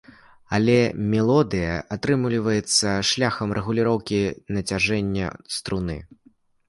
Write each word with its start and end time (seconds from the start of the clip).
А 0.57 0.59
мелодыя 1.11 1.75
атрымліваецца 1.97 2.95
шляхам 3.09 3.49
рэгуліроўкі 3.59 4.21
нацяжэння 4.59 5.27
струны. 5.59 5.97